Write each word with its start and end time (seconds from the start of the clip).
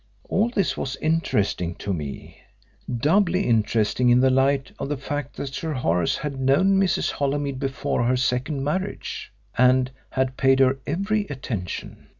All 0.27 0.49
this 0.49 0.75
was 0.75 0.95
interesting 0.95 1.75
to 1.75 1.93
me 1.93 2.37
doubly 2.97 3.45
interesting 3.45 4.09
in 4.09 4.19
the 4.19 4.31
light 4.31 4.71
of 4.79 4.89
the 4.89 4.97
fact 4.97 5.35
that 5.35 5.53
Sir 5.53 5.73
Horace 5.73 6.17
had 6.17 6.39
known 6.39 6.79
Mrs. 6.79 7.11
Holymead 7.11 7.59
before 7.59 8.05
her 8.05 8.17
second 8.17 8.63
marriage, 8.63 9.31
and 9.59 9.91
had 10.09 10.37
paid 10.37 10.57
her 10.59 10.79
every 10.87 11.27
attention. 11.27 12.07